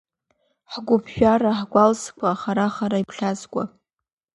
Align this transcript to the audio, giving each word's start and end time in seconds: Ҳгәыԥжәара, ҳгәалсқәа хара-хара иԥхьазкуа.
Ҳгәыԥжәара, 0.71 1.51
ҳгәалсқәа 1.59 2.29
хара-хара 2.41 2.97
иԥхьазкуа. 3.01 3.63